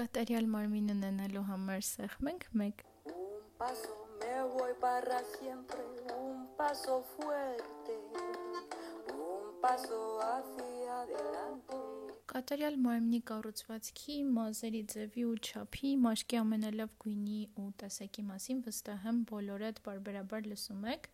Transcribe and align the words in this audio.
կատարյալ 0.00 0.46
մարմին 0.48 0.86
ունենալու 0.94 1.42
համար 1.44 1.82
սեղմենք 1.84 2.44
1 2.56 2.84
Un 3.10 3.42
paso 3.58 3.96
me 4.20 4.36
voy 4.54 4.72
para 4.80 5.18
siempre, 5.32 5.82
un 6.16 6.46
paso 6.56 7.02
fuerte, 7.16 7.96
un 9.12 9.50
paso 9.60 9.98
hacia 10.28 10.94
adelante. 11.02 11.76
Կատարյալ 12.32 12.78
մարմնի 12.86 13.20
կառուցվածքի, 13.32 14.16
մազերի 14.38 14.82
ձևի 14.94 15.26
ու 15.28 15.36
չափի, 15.44 15.92
մաշկի 16.06 16.40
ամենալավ 16.40 16.96
գույնի 17.04 17.40
ու 17.60 17.68
տեսակի 17.82 18.24
մասին 18.30 18.64
վստահ 18.68 19.08
եմ 19.12 19.22
բոլորդ 19.32 19.82
բարբերաբար 19.88 20.48
լսում 20.54 20.86
եք։ 20.94 21.10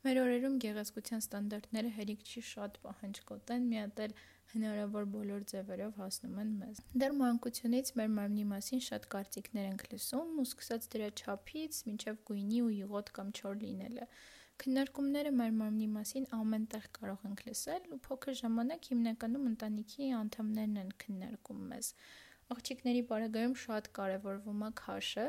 Մեր 0.00 0.18
օրերում 0.22 0.54
գեղեցկության 0.64 1.20
ստանդարտները 1.20 1.88
հերիք 1.92 2.20
չի 2.24 2.42
շատ 2.50 2.76
պահանջկոտ 2.84 3.50
են, 3.52 3.64
մի 3.68 3.78
հատ 3.80 3.98
էլ 4.04 4.14
հնարավոր 4.52 5.08
բոլոր 5.14 5.42
ձևերով 5.50 5.98
հասնում 6.00 6.38
են 6.40 6.54
մեզ։ 6.60 6.80
Դեռ 7.02 7.16
մանկությունից 7.18 7.90
մեր 8.00 8.08
մարմնի 8.14 8.46
մասին 8.52 8.82
շատ 8.86 9.04
կարծիքներ 9.14 9.68
ենք 9.70 9.84
լսում 9.90 10.32
ու 10.40 10.46
սկսած 10.48 10.88
դրա 10.94 11.10
չափից 11.20 11.82
մինչև 11.90 12.22
գույնի 12.30 12.62
ու 12.64 12.72
յուղոտ 12.78 13.12
կամ 13.20 13.34
չոր 13.36 13.60
լինելը։ 13.60 14.08
Քննարկումները 14.64 15.34
մեր 15.36 15.54
մարմնի 15.60 15.92
մասին 16.00 16.26
ամեն 16.40 16.66
տեղ 16.72 16.88
կարող 16.96 17.22
ենք 17.28 17.44
լսել 17.50 17.92
ու 17.92 18.00
փոքր 18.08 18.40
ժամանակ 18.40 18.90
հիմնականում 18.90 19.46
ընտանիքի 19.52 20.10
անդամներն 20.24 20.80
են 20.80 20.90
քննարկում 21.04 21.62
մեզ։ 21.70 21.94
Աղջիկների 22.50 23.02
բարագայում 23.12 23.56
շատ 23.62 23.88
կարևորվում 24.00 24.62
է 24.66 24.70
քաշը, 24.80 25.26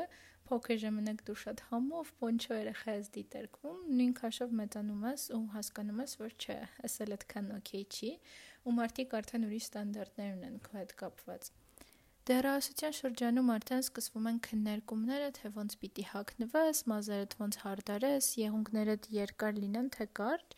փոքր 0.52 0.80
ժամանակ 0.82 1.20
դու 1.24 1.34
շատ 1.40 1.60
համով 1.70 2.08
պոնչո 2.20 2.56
երեխա 2.58 2.94
ես 2.98 3.06
դիտարկվում, 3.14 3.76
նույն 3.96 4.10
քաշով 4.18 4.50
մեծանում 4.58 5.06
ես 5.08 5.22
ու 5.32 5.40
հասկանում 5.54 6.02
ես, 6.02 6.12
որ 6.20 6.34
չէ, 6.36 6.56
էս 6.88 6.96
էլ 7.04 7.14
այդքան 7.16 7.48
օքեյ 7.56 7.86
չի, 7.96 8.10
ու 8.68 8.74
մարդիկ 8.76 9.16
արդեն 9.18 9.46
ուրիշ 9.48 9.68
ստանդարտներ 9.70 10.34
ունեն 10.36 10.58
քո 10.66 10.76
հետ 10.76 10.92
կապված։ 11.00 11.48
Դեռահասության 12.28 12.92
շրջանում 12.98 13.48
արդեն 13.56 13.80
սկսվում 13.82 14.28
են 14.30 14.36
քննարկումները, 14.46 15.30
թե 15.38 15.48
ոնց 15.56 15.78
պիտի 15.80 16.04
հագնվես, 16.12 16.82
մազերդ 16.92 17.32
ոնց 17.40 17.58
հարդարես, 17.62 18.28
եղունգներդ 18.42 19.08
երկար 19.16 19.58
լինեն, 19.62 19.88
թե 19.96 20.06
կարճ, 20.20 20.54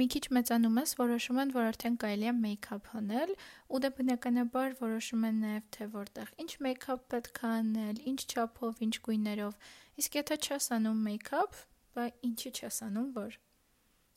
Մի 0.00 0.06
քիչ 0.14 0.22
մեծանում 0.32 0.78
ես, 0.80 0.92
որոշում 0.96 1.38
են, 1.42 1.50
որ 1.52 1.66
արդեն 1.70 1.96
կարելի 2.00 2.28
է 2.30 2.32
մեյքափ 2.38 2.86
անել, 3.00 3.32
ու 3.68 3.80
դա 3.84 3.90
բնականաբար 3.98 4.76
որոշում 4.78 5.26
են 5.28 5.42
նաև 5.44 5.66
թե 5.76 5.88
որտեղ 5.96 6.30
ինչ 6.44 6.50
մեյքափ 6.66 7.04
պետք 7.12 7.42
է 7.42 7.50
անել, 7.50 8.00
ինչ 8.14 8.20
չափով, 8.30 8.80
ինչ 8.88 8.94
գույներով։ 9.10 9.68
Իսկ 10.00 10.18
եթե 10.22 10.40
չես 10.40 10.72
անում 10.80 11.04
մեյքափ, 11.10 11.62
բա 12.00 12.08
ինչի 12.30 12.56
չես 12.56 12.82
անում, 12.88 13.14
որ 13.20 13.38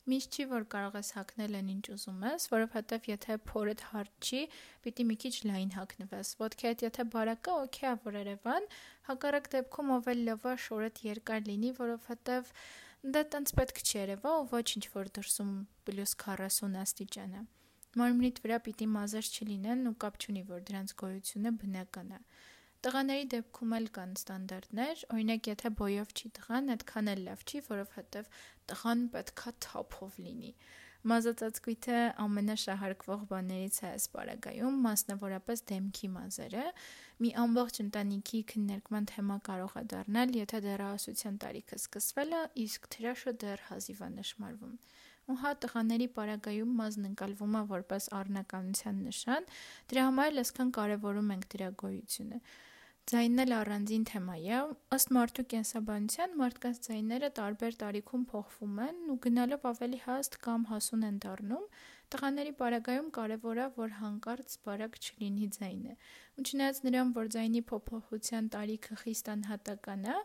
Միշտ 0.04 0.34
չի 0.36 0.44
որ 0.50 0.64
կարող 0.72 0.96
ես 0.98 1.10
հագնել 1.16 1.54
այն 1.58 1.68
ինչ 1.74 1.84
ուզում 1.94 2.24
ես, 2.28 2.44
որովհետև 2.52 3.06
եթե 3.08 3.36
փորդ 3.48 3.84
հարթ 3.88 4.26
չի, 4.28 4.40
պիտի 4.84 5.06
մի 5.08 5.16
քիչ 5.22 5.32
լայն 5.48 5.70
հագնվես։ 5.76 6.32
Ոտքեդ 6.42 6.84
եթե 6.84 7.06
բարակա, 7.14 7.54
օքեյ 7.64 7.88
է 7.88 7.94
որ 8.04 8.18
Երևան, 8.20 8.68
հակառակ 9.08 9.48
դեպքում 9.54 9.94
ով 9.96 10.10
էլ 10.12 10.20
լվա 10.28 10.52
շորդ 10.66 11.00
երկար 11.08 11.48
լինի, 11.48 11.70
որովհետև 11.80 12.52
Դա 13.04 13.20
տենց 13.32 13.50
պետք 13.58 13.78
չի 13.84 13.96
երևա 13.98 14.30
ու 14.40 14.44
ոչինչ 14.50 14.84
որ 14.94 15.08
դրսում 15.16 15.48
պլյուս 15.84 16.12
40 16.22 16.76
աստիճան 16.82 17.34
է։ 17.36 17.42
Մարմնիդ 18.00 18.38
վրա 18.44 18.58
պիտի 18.64 18.86
մազեր 18.94 19.28
չլինեն 19.34 19.90
ու 19.90 19.92
կապ 20.04 20.16
չունի 20.24 20.44
որ 20.48 20.62
դրանց 20.70 20.94
գոյությունը 21.02 21.52
բնական 21.60 22.14
է։ 22.16 22.20
Տղաների 22.86 23.26
դեպքում 23.34 23.74
էլ 23.78 23.90
կան 23.98 24.16
ստանդարտներ, 24.20 25.04
օրինակ 25.16 25.50
եթե 25.52 25.72
բոյով 25.82 26.16
չի 26.16 26.32
տղան, 26.38 26.72
այդքան 26.74 27.12
էլ 27.12 27.22
լավ 27.28 27.44
չի, 27.44 27.62
որովհետև 27.68 28.32
տղան 28.72 29.04
պետքա 29.14 29.52
թափով 29.68 30.18
լինի։ 30.24 30.50
Մազածածկույթը 31.04 31.96
ամենաշահարկվող 32.24 33.24
բաներից 33.28 33.78
է 33.84 33.88
ասպարագայում, 33.90 34.76
մասնավորապես 34.86 35.62
դեմքի 35.70 36.08
մազերը։ 36.14 36.62
Մի 37.20 37.32
ամբողջ 37.42 37.80
ընտանիքի 37.84 38.40
քննարկման 38.54 39.08
թեմա 39.10 39.36
կարող 39.48 39.76
է 39.80 39.84
դառնալ, 39.92 40.32
եթե 40.40 40.60
դեռահասության 40.64 41.36
տարիքը 41.44 41.78
սկսվել 41.82 42.32
է, 42.40 42.42
իսկ 42.64 42.88
թրաշը 42.96 43.34
դեռ 43.44 43.64
հազիվ 43.68 44.00
է 44.00 44.10
նշмарվում։ 44.14 44.74
Ուհա 45.34 45.50
տղաների 45.64 46.08
պարագայում 46.16 46.72
մազն 46.80 47.08
ընկալվում 47.10 47.54
է 47.60 47.62
որպես 47.74 48.08
առնականության 48.24 48.98
նշան, 49.08 49.46
դրա 49.92 50.02
համար 50.08 50.32
էլ 50.32 50.42
այսքան 50.44 50.72
կարևորում 50.78 51.30
ենք 51.36 51.46
դրա 51.54 51.68
գոյությունը։ 51.84 52.40
Ձայնն 53.04 53.40
էլ 53.42 53.52
առանձին 53.52 54.04
թեմա 54.08 54.34
է։ 54.40 54.58
Ըստ 54.96 55.10
մարդու 55.12 55.42
կենսաբանության 55.52 56.36
մարդկանց 56.40 56.78
ձայները 56.86 57.28
տարբեր 57.38 57.74
տարիքում 57.82 58.22
փոխվում 58.30 58.78
են 58.84 59.02
ու 59.12 59.16
գնալով 59.26 59.66
ավելի 59.70 59.98
հաստ 60.04 60.38
կամ 60.46 60.64
հասուն 60.70 61.04
են 61.08 61.18
դառնում։ 61.24 61.66
Տղաների 62.14 62.54
բարագայում 62.62 63.10
կարևոր 63.18 63.60
է, 63.60 63.66
որ 63.76 63.92
հանկարծ 63.98 64.56
բարակ 64.64 64.96
չլինի 65.04 65.50
ձայնը։ 65.58 65.98
Ու 66.40 66.46
չնայած 66.48 66.80
նրան, 66.88 67.12
որ 67.20 67.30
ձայնի 67.36 67.62
փոփոխության 67.74 68.50
տարիքը 68.56 68.98
խիստ 69.04 69.30
անհատական 69.34 70.08
է, 70.14 70.18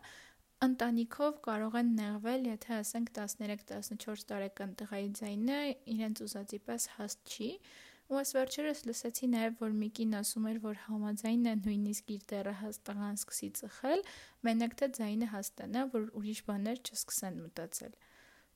ընտանիքով 0.70 1.36
կարող 1.44 1.76
են 1.80 1.94
նեղվել, 2.00 2.48
եթե 2.54 2.74
ասենք 2.80 3.12
13-14 3.20 4.26
տարեկան 4.32 4.74
տղայի 4.80 5.12
ձայնը 5.20 5.60
իրենց 6.00 6.24
ուզածի 6.24 6.64
պես 6.64 6.88
հաստ 6.96 7.32
չի, 7.36 7.50
Ու 8.10 8.18
այս 8.18 8.30
վերջերս 8.34 8.80
լսեցի 8.88 9.26
նաև, 9.30 9.52
որ 9.60 9.74
մի 9.80 9.88
կին 9.96 10.14
ասում 10.18 10.46
էր, 10.50 10.56
որ 10.64 10.78
համաձայն 10.84 11.44
է 11.46 11.52
նույնիսկ 11.60 12.08
իր 12.14 12.24
դերը 12.32 12.54
հաստաղան 12.60 13.20
սկսի 13.20 13.50
ծխել, 13.60 14.02
մենակ 14.48 14.74
թե 14.80 14.88
ձայնը 14.98 15.28
հաստանա, 15.34 15.84
որ 15.92 16.08
ուրիշ 16.18 16.40
բաներ 16.48 16.80
չսկսեն 16.90 17.38
մտածել։ 17.44 17.94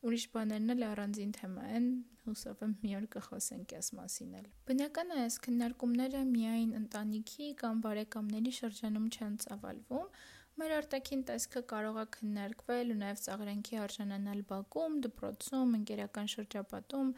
Ուրիշ 0.05 0.25
բաներն 0.35 0.75
էլ 0.75 0.83
առանձին 0.91 1.31
թեմա 1.39 1.69
են, 1.79 1.87
հուսով 2.27 2.65
եմ 2.67 2.73
մի 2.83 2.91
օր 2.99 3.07
կխոսենք 3.15 3.77
այս 3.79 3.89
մասին 4.01 4.35
էլ։ 4.41 4.49
Բնական 4.69 5.15
է, 5.15 5.21
այս 5.23 5.37
քննարկումները 5.47 6.25
միայն 6.35 6.75
ընտանիքի 6.81 7.49
կամ 7.63 7.81
բարեկամների 7.87 8.53
շրջանում 8.59 9.07
չեն 9.15 9.39
ծավալվում, 9.47 10.11
Մեր 10.55 10.73
արտաքին 10.75 11.23
տեսքը 11.27 11.61
կարող 11.71 11.97
է 11.99 12.03
քննարկվել 12.15 12.91
ու 12.95 12.97
նաև 12.99 13.23
ծաղրենքի 13.25 13.79
արժանանալ 13.85 14.43
բակում, 14.51 14.99
դպրոցում, 15.07 15.73
ընկերական 15.79 16.29
շրջապատում, 16.35 17.09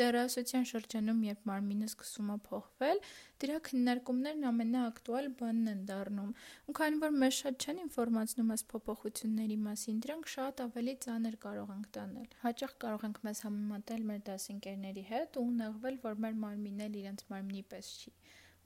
դեռահասության 0.00 0.64
շրջանում, 0.70 1.20
երբ 1.26 1.42
մարմինը 1.50 1.88
սկսում 1.90 2.30
է 2.32 2.36
փոխվել, 2.46 3.02
դրա 3.44 3.58
քննարկումներն 3.68 4.48
ամենաակտուալ 4.52 5.28
բանն 5.42 5.70
են 5.74 5.84
դառնում։ 5.92 6.32
Ու 6.72 6.76
քանի 6.80 7.00
որ 7.04 7.14
մեզ 7.20 7.40
շատ 7.42 7.66
չեն 7.66 7.82
ինֆորմացնում 7.84 8.56
այս 8.56 8.64
փոփոխությունների 8.72 9.58
մասին, 9.66 10.00
դրանք 10.06 10.32
շատ 10.36 10.64
ավելի 10.66 10.96
ծանր 11.04 11.38
կարող 11.44 11.74
ենք 11.76 11.92
տանել։ 11.98 12.34
Հաճախ 12.46 12.74
կարող 12.86 13.06
ենք 13.10 13.22
մեզ 13.28 13.44
համեմատել 13.48 14.08
մեր 14.12 14.24
դասընկերների 14.32 15.06
հետ 15.12 15.40
ու 15.44 15.46
նեղվել, 15.60 16.02
որ 16.08 16.20
մեր 16.24 16.42
մարմինն 16.46 17.00
իրենց 17.04 17.28
մարմնի 17.32 17.64
պես 17.76 17.92
չի։ 18.00 18.16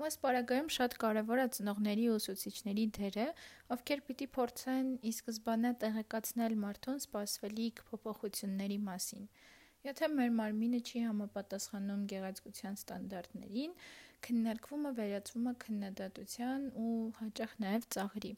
Ու 0.00 0.06
այս 0.06 0.14
պարագայում 0.20 0.68
շատ 0.72 0.94
կարևոր 1.00 1.40
է 1.42 1.44
ծնողների 1.54 2.04
ու 2.08 2.12
ուսուցիչների 2.16 2.84
դերը, 2.96 3.24
ովքեր 3.74 4.00
պիտի 4.06 4.28
փորձեն 4.36 4.86
ի 5.04 5.10
սկզբանե 5.12 5.72
տեղեկացնել 5.82 6.54
մարդուն 6.62 7.02
սպասվելիք 7.02 7.82
փոփոխությունների 7.90 8.78
մասին։ 8.86 9.26
Եթե 9.90 10.08
մեր 10.14 10.32
մարմինը 10.38 10.80
չի 10.88 11.02
համապատասխանում 11.10 12.06
գեղեցկության 12.14 12.80
ստանդարտներին, 12.80 13.76
քննարկվում 14.24 14.88
է 14.88 14.94
վերածվում 15.02 15.52
է 15.52 15.54
քննադատության 15.66 16.66
ու 16.86 16.96
հաճախ 17.20 17.54
նաև 17.66 17.86
ծաղրի։ 17.96 18.32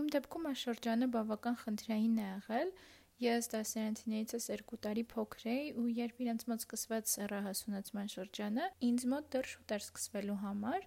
Իմ 0.00 0.10
դեպքում 0.16 0.48
այս 0.48 0.64
շրջանը 0.64 1.10
բավական 1.12 1.60
խնդրային 1.66 2.16
է 2.24 2.26
եղել, 2.30 2.72
Ես 3.16 3.46
դասերենցիներիցս 3.48 4.46
2 4.60 4.78
տարի 4.84 5.02
փոքր 5.08 5.44
էի 5.48 5.68
ու 5.80 5.84
երբ 5.98 6.18
իրենց 6.20 6.42
մոտ 6.50 6.64
սկսվեց 6.66 7.12
սեռահասունացման 7.14 8.10
շրջանը, 8.12 8.66
ինձ 8.88 9.06
մոտ 9.12 9.30
դեռ 9.34 9.48
շուտ 9.52 9.72
էր 9.76 9.84
սկսվելու 9.86 10.36
համար 10.42 10.84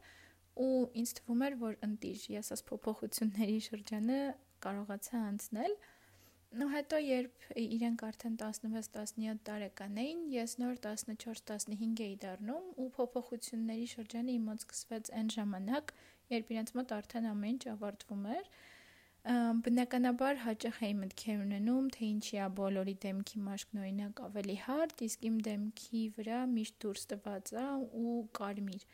ու 0.66 0.76
ինձ 1.02 1.14
թվում 1.20 1.42
էր, 1.48 1.56
որ 1.64 1.80
ընտիր 1.88 2.28
ես 2.36 2.54
այս 2.54 2.64
փոփոխությունների 2.70 3.58
շրջանը 3.70 4.20
կարողացա 4.66 5.24
անցնել։ 5.32 5.76
Ու 6.50 6.70
հետո 6.74 7.00
երբ 7.06 7.50
իրենք 7.64 8.04
արդեն 8.10 8.38
16-17 8.44 9.44
տարեկան 9.50 10.00
էին, 10.04 10.24
ես 10.34 10.56
նոր 10.62 10.80
14-15 10.86 12.06
էի 12.06 12.16
դառնում 12.26 12.72
ու 12.84 12.90
փոփոխությունների 12.98 13.90
շրջանը 13.94 14.36
իմ 14.38 14.50
մոտ 14.50 14.66
սկսվեց 14.66 15.12
այն 15.20 15.30
ժամանակ, 15.38 15.94
երբ 16.34 16.52
իրենց 16.54 16.74
մոտ 16.78 16.96
արդեն 17.00 17.30
ամեն 17.34 17.56
ինչ 17.58 17.64
ավարտվում 17.74 18.26
էր 18.38 18.50
Բնականաբար 19.28 20.38
հաճախ 20.46 20.78
էի 20.88 20.94
մտքեր 21.00 21.40
ունենում, 21.44 21.88
թե 21.96 22.04
ինչի 22.10 22.38
է 22.40 22.46
բոլորի 22.60 22.94
դեմքի 23.04 23.42
մաշկն 23.48 23.82
օրինակ 23.82 24.22
ավելի 24.26 24.56
հարթ, 24.66 25.02
իսկ 25.08 25.26
իմ 25.30 25.40
դեմքի 25.48 26.04
վրա 26.16 26.38
միշտ 26.54 26.78
դուրս 26.86 27.04
տված 27.12 27.52
է 27.60 27.66
ու 28.04 28.14
կարմիր։ 28.40 28.86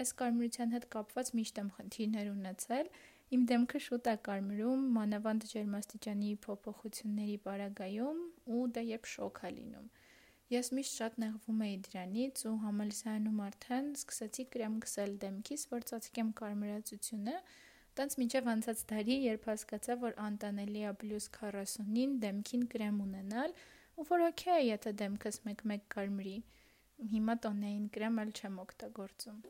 Այս 0.00 0.12
կարմիրության 0.22 0.72
հետ 0.76 0.88
կապված 0.96 1.32
միշտ 1.40 1.60
եմ 1.60 1.68
խնդիրներ 1.76 2.32
ունեցել։ 2.32 2.90
Իմ 3.36 3.44
դեմքը 3.50 3.78
շուտ 3.84 4.08
է 4.12 4.16
կարմրում, 4.30 4.82
մանավանդ 4.96 5.46
ջերմաստիճանի 5.52 6.32
փոփոխությունների 6.46 7.36
բարագայում 7.46 8.20
ու 8.56 8.66
դա 8.76 8.84
երբ 8.96 9.08
շոկ 9.12 9.40
է 9.44 9.52
լինում։ 9.60 9.86
Ես 10.56 10.68
միշտ 10.78 10.98
շատ 11.00 11.16
նեղվում 11.20 11.62
էի 11.66 11.78
դրանից 11.86 12.42
ու 12.46 12.56
համալսարանում 12.64 13.40
արդեն 13.46 13.88
սկսեցի 13.98 14.44
կրեմ 14.56 14.76
գսել 14.84 15.16
դեմքիս, 15.26 15.64
որ 15.72 15.86
ծածկեմ 15.90 16.30
կարմրացությունը, 16.40 17.34
Տենց 17.96 18.18
մինչև 18.20 18.48
անցած 18.52 18.80
տարի, 18.90 19.14
երբ 19.24 19.46
հասկացա, 19.50 19.94
որ 20.02 20.18
անտանելի 20.26 20.82
է 20.90 20.94
պլյուս 21.02 21.28
40-ին 21.36 22.18
դեմքին 22.24 22.66
կրեմ 22.74 22.98
ունենալ, 23.06 23.54
ու 23.96 24.04
որ 24.10 24.26
օքեյ, 24.26 24.66
եթե 24.72 24.92
դեմքս 25.02 25.40
մեկ-մեկ 25.48 25.86
կարմրի։ 25.96 26.36
Հիմա 27.14 27.38
տոնեին 27.46 27.86
կրեմ 27.96 28.20
էլ 28.24 28.34
չեմ 28.36 28.60
օգտագործում։ 28.66 29.40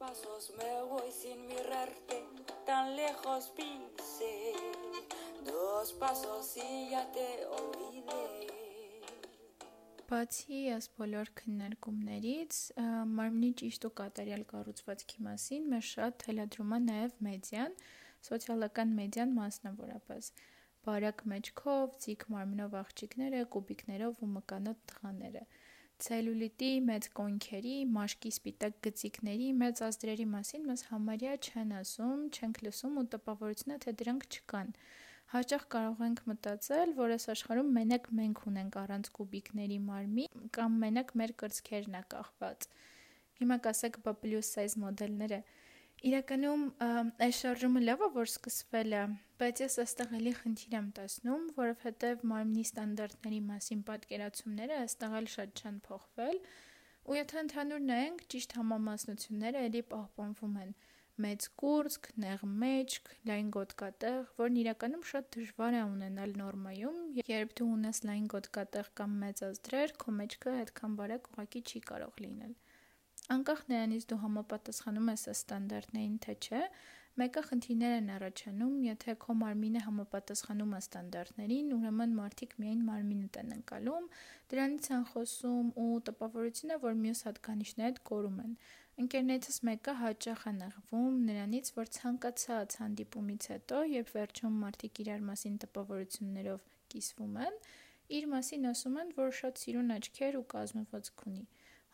pasos 0.00 0.50
me 0.56 0.82
voy 0.88 1.10
sin 1.12 1.46
mirarte, 1.46 2.24
tan 2.64 2.96
lejos 2.96 3.52
pise. 3.56 4.54
Dos 5.44 5.92
pasos 5.92 6.56
y 6.56 6.88
ya 6.90 7.04
te 7.12 7.46
olvidé. 7.46 8.59
Բացի 10.10 10.60
այս 10.74 10.86
բոլոր 10.98 11.28
քննարկումներից, 11.38 12.56
մարմնի 13.16 13.50
ճիշտ 13.60 13.84
ու 13.86 13.90
կատարյալ 14.00 14.40
կառուցվածքի 14.52 15.26
մասին 15.26 15.68
մեզ 15.70 15.90
շատ 15.94 16.16
թելադրում 16.22 16.72
է 16.76 16.80
նաև 16.86 17.20
մեդիան, 17.26 17.76
սոցիալական 18.28 18.94
մեդիան 18.96 19.34
մասնավորապես։ 19.36 20.30
Բարակ 20.88 21.22
մեջքով, 21.34 21.94
ցիկ 22.06 22.26
մարմնով 22.34 22.74
աղջիկները, 22.80 23.44
կուբիկներով 23.54 24.24
ու 24.26 24.30
մկանոտ 24.34 24.82
տղաները 24.90 25.44
ցելյուլիտի, 26.00 26.72
մեծ 26.88 27.06
կոնքերի, 27.18 27.76
մաշկի 27.94 28.30
սպիտակ 28.34 28.76
գծիկների, 28.86 29.48
մեծ 29.62 29.82
ազդրերի 29.86 30.26
մասին 30.34 30.62
մեզ 30.70 30.84
համարյա 30.90 31.34
չեն 31.46 31.74
ասում, 31.80 32.22
չենք 32.34 32.60
լսում 32.66 33.00
ու 33.02 33.04
տպավորությունը 33.14 33.76
թե 33.84 33.94
դրանք 34.00 34.26
չկան։ 34.30 34.72
Հաճախ 35.30 35.64
կարող 35.72 36.00
ենք 36.06 36.20
մտածել, 36.26 36.94
որ 36.98 37.16
այս 37.16 37.26
աշխարհում 37.34 37.72
մենակ 37.78 38.06
մենք 38.20 38.44
ունենք 38.50 38.78
առանց 38.80 39.10
կուբիկների 39.18 39.78
մարմին 39.86 40.46
կամ 40.56 40.78
մենակ 40.84 41.12
մեր 41.20 41.34
կրծքերն 41.42 41.98
է 42.00 42.04
կախված։ 42.14 42.68
Հիմա 43.40 43.58
կասեք, 43.66 44.00
պլյուս 44.06 44.54
սայզ 44.56 44.74
մոդելները 44.84 45.38
Իրականում 46.00 46.62
այս 47.20 47.38
շարժումը 47.42 47.80
լավ 47.82 48.02
է, 48.06 48.06
որ 48.14 48.28
սկսվել 48.30 48.94
է, 48.96 49.00
բայց 49.40 49.58
ես 49.60 49.74
այստեղ 49.82 50.14
էլի 50.16 50.30
խնդիր 50.38 50.76
եմ 50.78 50.86
տեսնում, 50.96 51.42
որովհետև 51.58 52.22
մարմնի 52.30 52.64
ստանդարտների 52.68 53.40
մասին 53.48 53.82
պատկերացումները 53.90 54.78
այստեղ 54.84 55.16
էլ 55.18 55.28
շատ 55.34 55.60
չեն 55.60 55.76
փոխվել, 55.90 56.40
ու 57.04 57.18
եթե 57.20 57.40
ընդհանուր 57.42 57.84
նայենք, 57.90 58.24
ճիշտ 58.32 58.56
համամասնությունները 58.60 59.66
էլի 59.68 59.84
պահպանվում 59.92 60.56
են 60.64 60.72
մեծ 61.24 61.46
կուրծք, 61.62 62.08
նեղ 62.24 62.44
մեջք, 62.62 63.10
լայն 63.30 63.48
գոտկատեղ, 63.56 64.20
որն 64.40 64.58
իրականում 64.62 65.04
շատ 65.10 65.28
դժվար 65.36 65.76
է 65.80 65.82
ունենալ 65.90 66.34
նորմայում, 66.40 67.00
երբ 67.30 67.54
դու 67.60 67.68
ունես 67.76 68.02
լայն 68.10 68.28
գոտկատեղ 68.34 68.90
կամ 69.00 69.18
մեծ 69.24 69.42
ազդրեր, 69.50 69.94
քո 70.04 70.16
մեջքը 70.20 70.54
այդքան 70.60 70.96
բարակ 71.00 71.28
ուղակի 71.32 71.62
չի 71.70 71.82
կարող 71.90 72.24
լինել։ 72.26 72.54
Անկախ 73.30 73.60
նրանից 73.70 74.06
դու 74.10 74.20
համապատասխանում 74.24 75.10
ես 75.12 75.28
ստանդարտներին 75.34 76.16
թե 76.24 76.34
չէ, 76.40 76.62
մեկը 77.20 77.42
խնդիրներ 77.46 77.94
են 77.98 78.10
առաջանում, 78.14 78.74
եթե 78.86 79.14
քո 79.22 79.34
մարմինը 79.40 79.80
համապատասխանում 79.86 80.74
է 80.76 80.80
ստանդարտներին, 80.84 81.72
ուրեմն 81.76 82.14
մարդիկ 82.18 82.54
միայն 82.62 82.84
մարմինդ 82.86 83.38
են 83.42 83.50
ընկալում, 83.56 84.06
դրանից 84.52 84.88
են 84.96 85.04
խոսում 85.10 85.72
ու 85.84 85.88
տպավորությունը, 86.08 86.78
որ 86.86 86.96
մյուս 87.02 87.22
հատկանիշները 87.28 88.04
կորում 88.10 88.38
են։ 88.46 88.54
Ընկերներիցս 89.00 89.58
մեկը 89.64 89.92
հաճախ 90.00 90.40
է 90.50 90.52
նեղվում 90.56 91.14
նրանից, 91.28 91.68
որ 91.76 91.92
ցանկացած 91.96 92.74
հանդիպումից 92.80 93.46
հետո, 93.52 93.78
երբ 93.90 94.10
վերջում 94.16 94.58
մարդիկ 94.64 95.00
իրար 95.04 95.22
մասին 95.28 95.54
տպավորություններով 95.62 96.66
կիսվում 96.92 97.38
են, 97.46 97.56
իր 98.20 98.28
մասին 98.34 98.68
ասում 98.70 98.98
են, 99.00 99.14
որ 99.16 99.32
շատ 99.40 99.62
սիրուն 99.62 99.94
աչքեր 99.96 100.38
ու 100.40 100.44
կազմվածք 100.52 101.24
ունի 101.30 101.44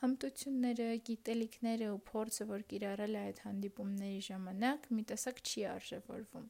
հմտությունները, 0.03 0.87
գիտելիքները 1.09 1.87
ու 1.95 2.01
փորձը, 2.11 2.47
որ 2.51 2.65
կիրառել 2.73 3.15
է 3.17 3.21
այդ 3.27 3.39
հանդիպումների 3.47 4.19
ժամանակ, 4.27 4.89
մի 4.97 5.05
տեսակ 5.13 5.41
չի 5.47 5.65
արժևորվում։ 5.73 6.47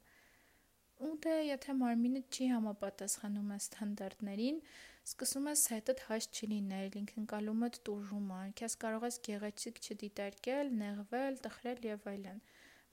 Ու 1.06 1.12
դե 1.26 1.35
եթե 1.47 1.76
մարմինը 1.82 2.23
չի 2.32 2.49
համապատասխանում 2.55 3.52
ստանդարտներին, 3.56 4.61
սկսում 5.06 5.44
ես 5.47 5.61
հետդ 5.70 6.00
հաշ 6.08 6.26
չլինել, 6.35 6.94
ինքնկալումդ 7.00 7.76
տուժում 7.87 8.31
է, 8.37 8.38
քեզ 8.58 8.75
կարող 8.85 9.05
ես 9.06 9.19
գեղեցիկ 9.29 9.76
չդիտարկել, 9.85 10.73
նեղվել, 10.81 11.38
տխրել 11.44 11.87
եւ 11.87 12.08
այլն։ 12.12 12.41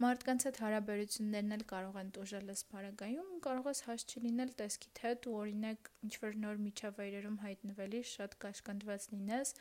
Մարդկանց 0.04 0.46
հետ 0.48 0.60
հարաբերություններն 0.64 1.56
էլ 1.58 1.66
կարող 1.74 1.98
են 2.04 2.14
տուժել 2.18 2.54
ըստ 2.54 2.70
բարագայում, 2.76 3.34
կարող 3.48 3.72
ես 3.72 3.84
հաշ 3.88 4.06
չլինել 4.14 4.54
տեսքիդ 4.62 5.04
հետ 5.08 5.28
ու 5.34 5.36
օրինակ 5.42 5.92
ինչ 6.06 6.14
որ 6.28 6.40
նոր 6.46 6.64
միջավայրերում 6.70 7.42
հայտնվելիս 7.48 8.16
շատ 8.22 8.40
կաշկանդված 8.46 9.12
լինես, 9.14 9.58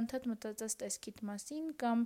անդադ 0.00 0.32
մտածես 0.32 0.80
տեսքիդ 0.84 1.24
մասին 1.32 1.72
կամ 1.84 2.04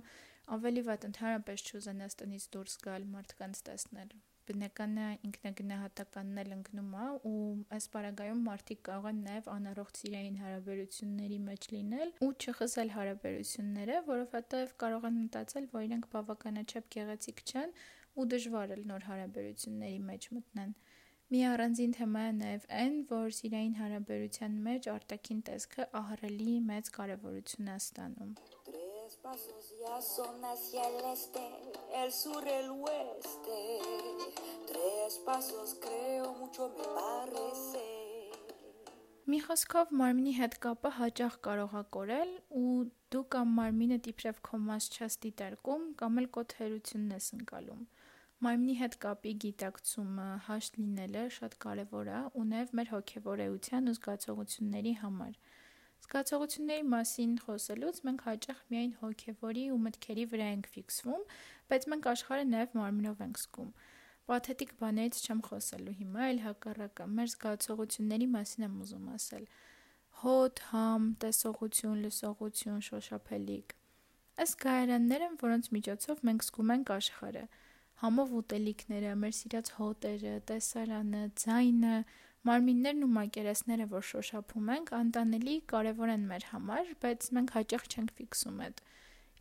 ավելի 0.59 0.87
վատ 0.91 1.11
ընդհանրապես 1.13 1.67
չուզենաս 1.71 2.23
տնից 2.23 2.53
դուրս 2.57 2.81
գալ 2.87 3.11
մարդկանց 3.15 3.67
տեսնել 3.69 4.17
բնական 4.49 4.95
է 5.01 5.07
ինքնագնահատականն 5.27 6.41
էլ 6.43 6.53
ընկնում 6.55 6.93
է 7.03 7.07
ու 7.29 7.41
այս 7.77 7.87
պարագայում 7.95 8.41
մարդիկ 8.47 8.81
կարող 8.89 9.07
են 9.11 9.21
նաև 9.27 9.49
անառողջ 9.55 10.01
սիրային 10.01 10.39
հարաբերությունների 10.43 11.39
մեջ 11.49 11.67
լինել 11.75 12.13
ու 12.27 12.31
չխզել 12.45 12.93
հարաբերությունները, 12.95 13.99
որովհետև 14.09 14.75
կարող 14.85 15.07
են 15.11 15.19
մտածել, 15.25 15.69
որ 15.75 15.87
իրենք 15.89 16.09
բավականաչափ 16.15 16.89
գեղեցիկ 16.97 17.45
չեն 17.45 17.77
ու 18.15 18.27
դժվար 18.35 18.75
է 18.75 18.81
նոր 18.91 19.07
հարաբերությունների 19.11 20.01
մեջ 20.09 20.29
մտնեն։ 20.37 20.75
Մի 21.33 21.39
առանձին 21.49 21.93
թեմա 21.97 22.23
է 22.29 22.33
նաև 22.39 22.67
այն, 22.79 22.97
որ 23.11 23.31
սիրային 23.39 23.73
հարաբերության 23.81 24.59
մեջ 24.69 24.89
արտաքին 24.93 25.45
տեսքը 25.49 25.91
ահռելի 26.01 26.57
մեծ 26.71 26.91
կարևորություն 26.99 27.71
է 27.75 27.79
ստանում։ 27.81 28.35
pasos 29.25 29.73
ya 29.81 29.99
son 30.01 30.39
hacia 30.43 30.83
el 30.87 31.03
este, 31.11 31.39
el 32.03 32.11
sur, 32.11 32.47
el 32.47 32.69
oeste. 32.69 33.59
Tres 34.67 35.19
pasos 35.25 35.75
creo 35.81 36.33
mucho 36.41 36.69
me 36.77 36.85
parece. 36.99 37.83
Մի 39.25 39.39
խոսքով 39.41 39.93
մարմնի 39.99 40.33
հետ 40.37 40.59
կապը 40.61 40.89
հաճախ 40.99 41.37
կարող 41.47 41.71
է 41.79 41.81
կորել 41.95 42.33
ու 42.61 42.73
դու 43.15 43.23
կամ 43.35 43.55
մարմինը 43.59 43.97
դիպրև 44.07 44.41
քո 44.45 44.59
մաս 44.67 44.89
չես 44.93 45.17
դիտարկում 45.25 45.87
կամ 46.01 46.21
էլ 46.21 46.27
կո 46.37 46.43
թերությունն 46.53 47.15
ես 47.17 47.31
ընկալում։ 47.39 47.81
Մարմնի 48.45 48.75
հետ 48.83 48.99
կապի 49.07 49.33
գիտակցումը, 49.45 50.29
հաշտ 50.51 50.79
լինելը 50.83 51.25
շատ 51.39 51.57
կարևոր 51.65 52.13
է 52.13 52.21
ու 52.37 52.45
նաև 52.53 52.77
մեր 52.77 52.93
հոգևոր 52.93 53.45
էության 53.49 53.89
ու 53.89 53.97
զգացողությունների 53.97 54.93
համար։ 55.01 55.33
Զգացողությունների 56.03 56.85
մասին 56.91 57.35
խոսելուց 57.45 57.99
մենք 58.07 58.23
հաճախ 58.27 58.59
միայն 58.73 58.93
հոգևորի 59.01 59.65
ու 59.75 59.79
մտքերի 59.85 60.25
վրա 60.33 60.47
ենք 60.55 60.69
ֆիքսվում, 60.75 61.23
բայց 61.71 61.87
մենք 61.93 62.09
աշխարհը 62.11 62.45
նաև 62.51 62.75
մարմնով 62.79 63.23
ենք 63.25 63.39
զգում։ 63.45 63.71
Պաթետիկ 64.25 64.71
բաներից 64.81 65.21
չեմ 65.25 65.41
խոսելու 65.45 65.95
հիմա, 66.01 66.21
այլ 66.25 66.39
հակառակը, 66.45 67.07
մեր 67.15 67.29
զգացողությունների 67.35 68.27
մասին 68.35 68.65
եմ 68.65 68.77
ուզում 68.85 69.09
ասել։ 69.15 69.45
Հոտ, 70.25 70.61
համ, 70.71 71.07
տեսողություն, 71.21 71.99
լսողություն, 72.05 72.79
շոշափելիք։ 72.89 73.75
Այս 74.35 74.51
գայարաններ 74.65 75.25
են, 75.25 75.35
որոնց 75.45 75.69
միջոցով 75.75 76.23
մենք 76.29 76.45
զգում 76.49 76.71
ենք 76.75 76.91
աշխարհը 76.95 77.45
համով 78.01 78.31
ուտելիքները, 78.39 79.11
մեր 79.21 79.33
սիրած 79.35 79.69
հոտերը, 79.77 80.33
տեսարանը, 80.49 81.21
ձայնը, 81.41 81.95
մարմիններն 82.45 83.05
ու 83.05 83.13
մակերեսները, 83.15 83.85
որ 83.91 84.03
շոշափում 84.09 84.67
ենք, 84.75 84.91
անտանելի 84.99 85.55
կարևոր 85.71 86.11
են 86.15 86.27
մեր 86.31 86.45
համար, 86.51 86.91
բայց 87.05 87.29
մենք 87.37 87.55
հաճախ 87.55 87.87
չենք 87.89 88.13
ֆիքսում 88.19 88.59
այդ։ 88.65 88.83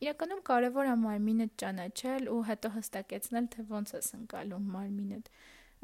Իրականում 0.05 0.41
կարևոր 0.49 0.89
է 0.89 0.95
մարմինը 1.03 1.49
ճանաչել 1.63 2.31
ու 2.35 2.41
հետո 2.49 2.71
հստակեցնել, 2.79 3.51
թե 3.55 3.67
ոնց 3.75 3.95
ես 3.99 4.09
ընկալում 4.19 4.73
մարմինդ։ 4.79 5.31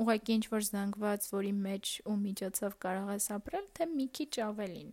Ուղղակի 0.00 0.35
ինչ 0.41 0.45
որ 0.55 0.67
զանգված, 0.71 1.29
որի 1.37 1.53
մեջ 1.61 1.93
ու 2.09 2.17
միջոցով 2.25 2.77
կարող 2.85 3.15
ես 3.15 3.31
ապրել, 3.37 3.71
թե 3.77 3.87
մի 3.95 4.07
քիչ 4.17 4.33
ավելին։ 4.49 4.91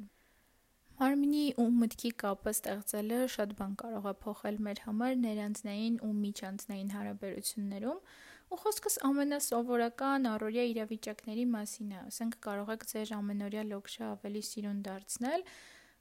Մարմնի 0.97 1.43
ու 1.61 1.67
մտքի 1.77 2.11
կապը 2.21 2.51
ստեղծելը 2.57 3.17
շատ 3.33 3.51
բան 3.57 3.73
կարող 3.81 4.05
է 4.11 4.13
փոխել 4.23 4.55
մեր 4.67 4.79
համար 4.87 5.11
ներանձնային 5.23 5.97
ու 6.07 6.13
միջանձնային 6.21 6.89
հարաբերություններում, 6.97 7.99
ու 8.47 8.57
խոսքս 8.63 8.95
ամենասովորական 9.07 10.27
առօրյա 10.33 10.63
իրավիճակների 10.73 11.47
մասին 11.53 11.89
է։ 11.91 11.97
Ասենք 12.07 12.37
կարող 12.45 12.69
եք 12.77 12.85
ձեր 12.91 13.09
ամենօրյա 13.17 13.63
լոքշը 13.71 14.05
ավելի 14.07 14.43
սիրուն 14.49 14.77
դարձնել, 14.87 15.43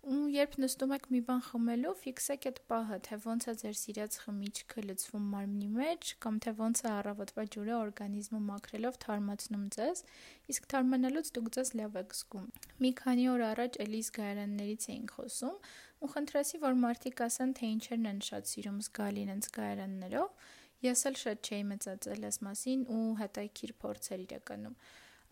ու 0.07 0.29
երբ 0.31 0.53
նստում 0.63 0.93
եք 0.95 1.07
մի 1.11 1.21
բան 1.27 1.41
խմելու, 1.43 1.93
ֆիքսեք 1.99 2.45
այդ 2.47 2.59
պահը, 2.71 2.99
թե 3.07 3.17
ոնց 3.25 3.47
է 3.51 3.55
ձեր 3.63 3.73
սիրած 3.81 4.19
խմիչքը 4.23 4.85
լցվում 4.87 5.25
մարմնի 5.33 5.71
մեջ, 5.79 6.11
կամ 6.23 6.37
թե 6.47 6.53
ոնց 6.61 6.83
է 6.85 6.89
առավոտվա 6.93 7.45
ջուրը 7.57 7.75
օրգանիզմը 7.79 8.41
մաքրելով 8.51 8.99
թարմացնում 9.07 9.65
ձեզ, 9.77 10.03
իսկ 10.55 10.69
թարմանալուց 10.75 11.33
դուք 11.39 11.51
ձեզ 11.57 11.73
լավ 11.81 11.99
եք 12.07 12.15
զգում։ 12.21 12.47
Մի 12.87 12.93
քանի 13.03 13.27
օր 13.35 13.45
առաջ 13.51 13.81
Էլիս 13.87 14.13
գարաններից 14.21 14.87
էինք 14.95 15.17
խոսում, 15.17 15.59
ու 16.07 16.13
խնդրեցի, 16.15 16.63
որ 16.63 16.79
մարդիկ 16.87 17.25
ասեն, 17.27 17.57
թե 17.59 17.73
ինչերն 17.75 18.09
են 18.15 18.23
շատ 18.31 18.53
սիրում 18.53 18.79
զգալ 18.87 19.21
իրենց 19.27 19.51
գարաններով։ 19.59 20.31
Ես 20.85 21.03
էլ 21.09 21.15
շատ 21.17 21.49
չէի 21.49 21.65
մծածել 21.71 22.25
այս 22.29 22.39
մասին 22.47 22.81
ու 22.93 23.05
հետաքրքիր 23.21 23.73
փորձեր 23.83 24.25
իրականում։ 24.27 24.75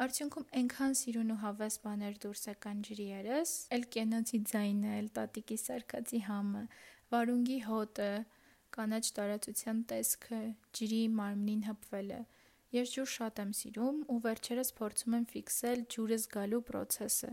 Արդյունքում 0.04 0.46
այնքան 0.58 0.94
սիրուն 0.98 1.32
ու 1.34 1.40
հավես 1.42 1.74
բաներ 1.84 2.14
դուրս 2.24 2.40
եկան 2.48 2.78
ջրի 2.86 3.04
երես, 3.10 3.50
էլ 3.76 3.84
կենոցի 3.96 4.40
ձայնը, 4.50 4.94
էլ 5.00 5.10
տատիկի 5.18 5.58
սարկածի 5.64 6.20
համը, 6.28 6.62
վարունգի 7.14 7.58
հոտը, 7.68 8.08
կանաչ 8.74 9.04
տարածության 9.18 9.84
տեսքը, 9.92 10.40
ջրի 10.78 11.02
մարմնին 11.20 11.62
հպվելը։ 11.68 12.20
Ես 12.74 12.96
ջուր 12.96 13.10
շատ 13.14 13.40
եմ 13.44 13.52
սիրում 13.60 13.98
ու 14.10 14.18
վերջերս 14.24 14.74
փորձում 14.80 15.14
եմ 15.20 15.26
ֆիքսել 15.34 15.84
ջուրը 15.94 16.18
զգալու 16.24 16.62
process-ը։ 16.72 17.32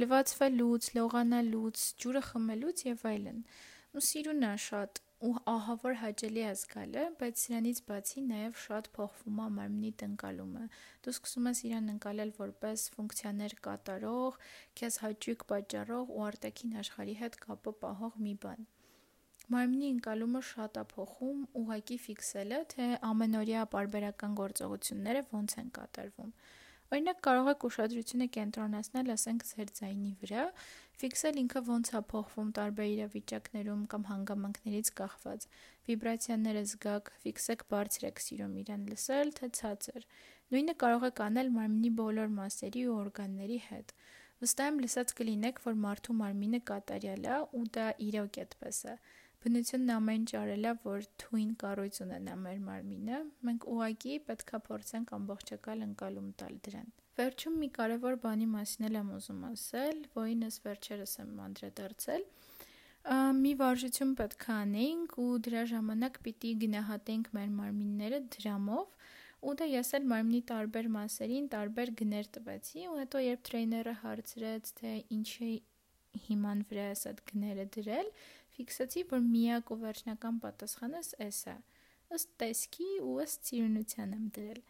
Լվացվելուց, 0.00 0.86
լողանալուց, 0.96 1.84
ջուրը 2.00 2.22
խմելուց 2.30 2.84
եւ 2.86 3.04
այլն։ 3.10 3.42
Ու 3.92 4.04
սիրուն 4.08 4.46
է 4.48 4.54
շատ 4.70 5.02
ու 5.20 5.36
ահավոր 5.52 5.96
հաճելի 6.00 6.42
է 6.48 6.52
զգալը, 6.56 7.02
բայց 7.20 7.40
սրանից 7.44 7.80
բացի 7.88 8.22
նաև 8.28 8.60
շատ 8.60 8.86
փոխվում 8.96 9.40
է 9.44 9.48
մարմնի 9.56 9.90
տնկալումը։ 10.02 10.62
Դու 11.04 11.12
սկսում 11.12 11.48
ես 11.50 11.60
իրան 11.68 11.90
ընկալել 11.94 12.32
որպես 12.38 12.84
ֆունկցիաներ 12.94 13.54
կատարող, 13.66 14.38
քեզ 14.80 14.96
հաճույք 15.04 15.44
պատճառող 15.50 16.14
ու 16.16 16.24
արտաքին 16.30 16.78
աշխարհի 16.84 17.16
հետ 17.20 17.36
կապը 17.44 17.74
պահող 17.84 18.16
մի 18.28 18.34
բան։ 18.46 18.64
Մարմնի 19.50 19.90
ընկալումը 19.98 20.42
շատ 20.54 20.80
է 20.80 20.86
փոխում 20.94 21.38
ուղակի 21.60 22.00
ֆիքսելը, 22.06 22.58
թե 22.72 22.88
ամենօրյա 23.10 23.62
պարբերական 23.76 24.40
գործողությունները 24.40 25.22
ոնց 25.36 25.56
են 25.60 25.70
կատարվում։ 25.80 26.34
Օրինակ 26.90 27.18
կարող 27.22 27.48
եք 27.50 27.64
ուշադրությունը 27.68 28.26
կենտրոնացնել, 28.34 29.10
ասենք, 29.14 29.42
ձեր 29.50 29.68
ձայնի 29.78 30.12
վրա, 30.22 30.46
ֆիքսել 31.00 31.38
ինքը 31.40 31.60
ոնց 31.66 31.90
է 31.96 32.00
փոխվում 32.12 32.48
տարբեր 32.56 32.88
իրավիճակներում 32.94 33.84
կամ 33.92 34.02
հանգամանքներից 34.10 34.88
կախված։ 35.00 35.46
Վիբրացիաները 35.88 36.64
զգաք, 36.70 37.10
ֆիքսեք 37.22 37.64
բարձր 37.70 38.04
եք 38.10 38.20
սիրում 38.24 38.58
իրեն 38.62 38.84
լսել, 38.90 39.32
թե 39.38 39.48
ցածր։ 39.60 40.06
Նույնը 40.50 40.74
կարող 40.82 41.06
եք 41.08 41.22
անել 41.26 41.48
մարմնի 41.56 41.90
բոլոր 42.00 42.30
մասերի 42.36 42.84
ու 42.90 42.98
օրգանների 43.00 43.58
հետ։ 43.70 43.94
Վստահ 44.40 44.68
եմ 44.70 44.78
լսած 44.84 45.10
կլինեք, 45.20 45.58
որ 45.70 45.74
մարդու 45.80 46.14
մարմինը 46.20 46.60
կատարյալ 46.68 47.26
է 47.30 47.40
ու 47.56 47.64
դա 47.76 47.88
իրոք 48.10 48.38
այդպես 48.44 48.78
է։ 48.92 48.94
Բնությունն 49.40 49.92
ամեն 49.96 50.18
ինչ 50.20 50.30
արել 50.36 50.68
է, 50.68 50.72
որ 50.84 51.04
թույն 51.22 51.52
կառույց 51.60 52.00
ունենա 52.04 52.34
մեր 52.44 52.58
մարմինը։ 52.66 53.20
Մենք 53.48 53.68
ուղակի 53.74 54.16
պետքա 54.28 54.60
փորձենք 54.68 55.14
ամբողջական 55.16 55.84
ընկալում 55.86 56.32
տալ 56.42 56.58
դրան։ 56.66 56.90
Վերջում 57.20 57.56
մի 57.60 57.68
կարևոր 57.78 58.20
բանի 58.24 58.50
մասին 58.56 59.00
եմ 59.00 59.14
ուզում 59.20 59.40
ասել, 59.50 60.04
որին 60.16 60.44
ես 60.48 60.60
վերջերս 60.66 61.16
եմ 61.20 61.40
անդրադարձել 61.46 62.28
մի 63.40 63.52
վարժություն 63.60 64.10
պետք 64.16 64.42
է 64.46 64.52
անեինք 64.54 65.12
ու 65.24 65.28
դրա 65.46 65.62
ժամանակ 65.70 66.18
պիտի 66.24 66.50
գնահատենք 66.64 67.30
մեր 67.36 67.52
մարմինները 67.60 68.18
դրամով 68.34 69.06
ու 69.40 69.54
դա 69.60 69.68
ես 69.70 69.92
էլ 69.96 70.08
մարմնի 70.10 70.40
տարբեր 70.50 70.88
մասերին 70.96 71.46
տարբեր 71.54 71.92
գներ 72.00 72.28
տվեցի 72.36 72.86
ու 72.90 72.98
հետո 73.00 73.22
երբ 73.24 73.44
տրեյները 73.48 73.94
հարցրեց 74.02 74.72
թե 74.80 74.92
ինչի 75.16 75.52
հիման 76.26 76.62
վրա 76.70 76.84
ես 76.90 77.06
այդ 77.10 77.22
գները 77.30 77.64
դրել, 77.76 78.10
ֆիքսացի, 78.56 79.04
որ 79.12 79.22
միակ 79.30 79.70
ու 79.70 79.78
վերջնական 79.84 80.40
պատասխանս 80.44 81.10
էս 81.26 81.40
է։ 81.52 81.56
Ըստ 82.16 82.32
տեսքի 82.42 82.90
ու 83.06 83.16
ըստ 83.24 83.50
սիրունության 83.50 84.14
եմ 84.18 84.26
դրել։ 84.36 84.60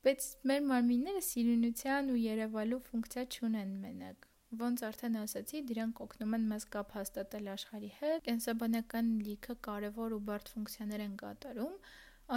Բայց 0.00 0.26
մեր 0.48 0.60
մարմինները 0.64 1.20
սիրունության 1.26 2.06
ու 2.12 2.20
երևալու 2.20 2.76
ֆունկցիա 2.86 3.24
չունեն 3.34 3.72
մենակ։ 3.82 4.22
Ոնց 4.60 4.84
արդեն 4.88 5.18
ասացի, 5.22 5.60
դրանք 5.70 6.00
օգնում 6.04 6.36
են 6.38 6.46
մեզ 6.52 6.64
կապ 6.76 6.94
հաստատել 6.96 7.50
աշխարհի 7.54 7.90
հետ։ 7.98 8.24
Կենսաբանական 8.30 9.10
լիքը 9.26 9.56
կարևոր 9.68 10.16
ու 10.16 10.22
բարդ 10.30 10.48
ֆունկցիաներ 10.54 11.04
են 11.04 11.18
կատարում, 11.20 11.76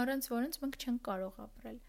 առանց 0.04 0.30
որոնց 0.34 0.60
մենք 0.64 0.78
չենք 0.84 1.02
կարող 1.08 1.40
ապրել։ 1.46 1.80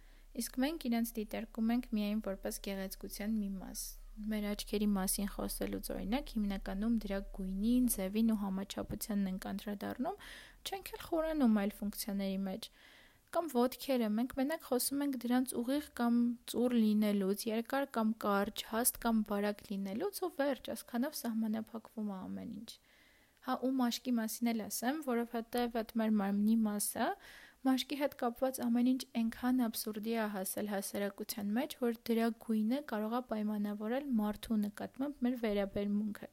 Իսկ 0.46 0.58
մենք 0.63 0.88
իրենց 0.91 1.13
դիտարկում 1.20 1.75
ենք 1.75 1.91
միայն 2.00 2.25
որպես 2.32 2.63
գեղեցկության 2.72 3.38
մի 3.44 3.51
մաս 3.60 3.86
մեր 4.32 4.46
աչքերի 4.55 4.86
մասին 4.96 5.29
խոսելուց 5.36 5.88
օրինակ 5.91 6.29
հիմնականում 6.36 6.94
դրա 7.03 7.17
գույնին, 7.36 7.88
ձևին 7.96 8.29
ու 8.32 8.38
համաչափությանն 8.46 9.32
ենք 9.32 9.48
անդրադառնում, 9.51 10.22
չենք 10.72 10.91
էլ 10.96 11.01
խորանում 11.10 11.58
այլ 11.65 11.74
ֆունկցիաների 11.79 12.38
մեջ 12.46 12.70
կամ 13.36 13.48
ոդքերը 13.54 14.10
մենք 14.15 14.36
մենակ 14.39 14.68
խոսում 14.70 15.06
ենք 15.06 15.15
դրանց 15.25 15.54
ուղիղ 15.62 15.88
կամ 16.00 16.20
ծուր 16.51 16.75
լինելուց, 16.82 17.46
երկար 17.51 17.88
կամ 17.98 18.12
կարճ, 18.25 18.65
հաստ 18.72 19.00
կամ 19.06 19.24
բարակ 19.32 19.63
լինելուց 19.70 20.22
ու 20.25 20.32
վերջ, 20.39 20.70
ասքանով 20.75 21.18
սահմանափակվում 21.22 22.12
է 22.15 22.20
ամեն 22.25 22.54
ինչ։ 22.56 22.70
Հա 23.46 23.56
ու 23.62 23.74
մաշկի 23.80 24.13
մասին 24.20 24.51
էլ 24.56 24.62
ասեմ, 24.65 25.01
որովհետև 25.06 25.75
այդ 25.82 25.92
մեր 26.01 26.15
մարմնի 26.22 26.56
մասը 26.65 27.10
Մաշկի 27.65 27.96
հետ 27.98 28.13
կապված 28.20 28.58
ամեն 28.62 28.88
ինչ 28.92 29.04
այնքան 29.20 29.62
абսուրդի 29.65 30.12
է 30.22 30.25
հասել 30.34 30.68
հասարակության 30.70 31.48
մեջ, 31.56 31.72
որ 31.82 31.96
դրա 32.10 32.27
գույնը 32.44 32.82
կարող 32.92 33.15
է 33.18 33.22
պայմանավորել 33.32 34.06
մարդու 34.20 34.58
նկատմամբ 34.65 35.24
մեր 35.25 35.38
վերաբերմունքը։ 35.46 36.30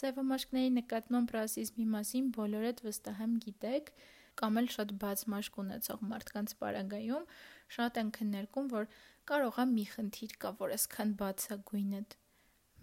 Սևամաշկների 0.00 0.74
նկատմամբ 0.74 1.32
ռասիզմի 1.38 1.86
մասին 1.94 2.28
բոլորդ 2.36 2.82
վստահ 2.84 3.22
եմ 3.24 3.38
գիտեք, 3.46 3.88
կամ 4.40 4.60
էլ 4.62 4.70
շատ 4.76 4.94
բաց 5.02 5.24
մաշկ 5.34 5.58
ունեցող 5.64 6.04
մարդկանց 6.12 6.54
պարագայում 6.62 7.26
շատ 7.76 8.00
են 8.02 8.12
քննարկում, 8.18 8.70
որ 8.74 8.88
կարող 9.32 9.60
է 9.62 9.66
մի 9.74 9.84
խնդիր 9.94 10.34
կա, 10.44 10.52
որ 10.62 10.74
այսքան 10.78 11.14
բաց 11.22 11.46
է 11.54 11.58
գույնդ։ 11.70 12.18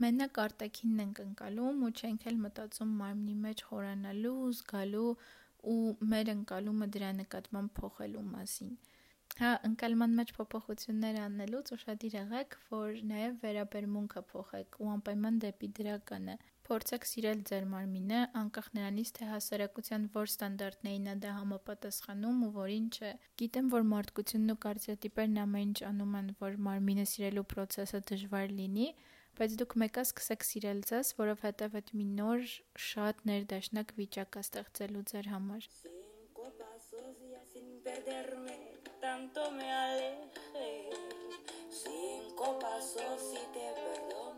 Մենակ 0.03 0.37
արտակինն 0.43 1.03
ենք 1.05 1.19
ընկալում 1.23 1.83
ու 1.87 1.91
չենք 1.95 2.25
էլ 2.29 2.39
մտածում 2.45 2.89
մարմնի 3.01 3.35
մեջ 3.45 3.61
խորանալու, 3.69 4.39
զգալու 4.57 5.11
ու 5.71 5.93
մեր 6.11 6.31
ընկալումը 6.33 6.87
դրա 6.95 7.11
նկատմամբ 7.19 7.71
փոխելու 7.79 8.25
մասին։ 8.33 8.73
Հա, 9.39 9.51
ընկալման 9.67 10.11
մեջ 10.17 10.33
փոփոխություններ 10.35 11.15
անելուց 11.21 11.71
ուշադիր 11.75 12.17
եղեք, 12.17 12.57
որ 12.73 12.99
նաև 13.11 13.39
վերաբերմունքը 13.45 14.21
փոխեք 14.33 14.77
ու 14.83 14.91
անպայման 14.95 15.39
դեպի 15.45 15.69
դրականը։ 15.79 16.35
Փորձեք 16.65 17.03
սիրել 17.05 17.41
ձեր 17.45 17.65
մարմինը, 17.69 18.19
անկախ 18.39 18.67
նրանից, 18.73 19.09
թե 19.17 19.25
հասարակության 19.29 20.05
որ 20.15 20.29
ստանդարտներին 20.31 21.09
է 21.11 21.13
դա 21.25 21.33
համապատասխանում 21.39 22.39
ու 22.47 22.49
որին 22.55 22.87
չէ։ 22.95 23.11
Գիտեմ, 23.41 23.67
որ 23.75 23.83
մարդկությունն 23.91 24.53
ու 24.53 24.57
կարծրատիպերն 24.65 25.37
ամեն 25.43 25.67
ինչ 25.69 25.77
անում 25.89 26.15
են, 26.21 26.31
որ 26.41 26.57
մարմինը 26.67 27.05
սիրելու 27.11 27.45
process-ը 27.53 28.01
դժվար 28.09 28.55
լինի, 28.57 28.87
բայց 29.37 29.55
դուք 29.61 29.75
մեկը 29.83 30.05
սկսեք 30.09 30.47
սիրել 30.49 30.81
ձեզ, 30.89 31.13
որովհետև 31.21 31.77
այդ 31.81 31.93
մի 31.99 32.05
նոր 32.17 32.49
շատ 32.89 33.23
ներդաշնակ 33.29 33.93
վիճակ 34.01 34.39
է 34.41 34.45
ստեղծելու 34.49 35.05
ձեր 35.13 35.31
համար։ 35.35 35.69
Tanto 39.05 39.51
me 39.51 39.67
alejé, 39.71 40.89
cinco 41.69 42.57
pasos 42.57 43.21
y 43.33 43.43
te 43.53 43.67
perdí. 43.77 44.34